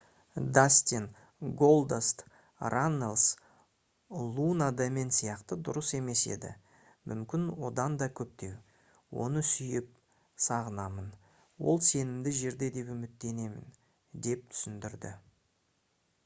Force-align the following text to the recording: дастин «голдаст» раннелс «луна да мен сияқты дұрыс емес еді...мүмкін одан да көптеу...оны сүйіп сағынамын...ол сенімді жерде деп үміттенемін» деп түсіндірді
дастин 0.57 1.03
«голдаст» 1.41 2.21
раннелс 2.73 3.25
«луна 4.37 4.69
да 4.79 4.87
мен 4.95 5.11
сияқты 5.17 5.57
дұрыс 5.67 5.91
емес 5.99 6.23
еді...мүмкін 6.37 7.45
одан 7.71 7.99
да 8.05 8.09
көптеу...оны 8.21 9.45
сүйіп 9.51 9.93
сағынамын...ол 10.49 11.81
сенімді 11.91 12.35
жерде 12.41 12.71
деп 12.81 12.91
үміттенемін» 12.97 13.71
деп 14.29 14.51
түсіндірді 14.55 15.17